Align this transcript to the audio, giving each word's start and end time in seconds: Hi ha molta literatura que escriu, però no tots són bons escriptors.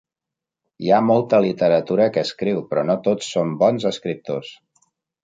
Hi 0.85 0.87
ha 0.91 1.01
molta 1.09 1.41
literatura 1.45 2.07
que 2.15 2.23
escriu, 2.29 2.63
però 2.71 2.85
no 2.91 2.97
tots 3.09 3.29
són 3.35 3.53
bons 3.61 3.87
escriptors. 3.91 4.51